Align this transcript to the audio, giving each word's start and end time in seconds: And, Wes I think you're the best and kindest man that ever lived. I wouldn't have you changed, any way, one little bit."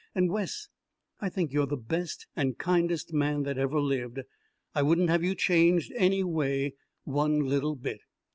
And, 0.15 0.31
Wes 0.31 0.67
I 1.19 1.29
think 1.29 1.53
you're 1.53 1.67
the 1.67 1.77
best 1.77 2.25
and 2.35 2.57
kindest 2.57 3.13
man 3.13 3.43
that 3.43 3.59
ever 3.59 3.79
lived. 3.79 4.17
I 4.73 4.81
wouldn't 4.81 5.11
have 5.11 5.23
you 5.23 5.35
changed, 5.35 5.93
any 5.95 6.23
way, 6.23 6.73
one 7.03 7.41
little 7.47 7.75
bit." 7.75 7.99